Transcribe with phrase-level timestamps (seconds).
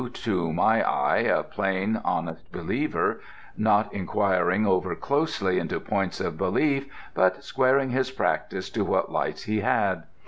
[0.13, 3.21] to my eye a plain, honest believer,
[3.55, 9.43] not inquiring over closely into points of belief, but squaring his practice to what lights
[9.43, 10.05] he had.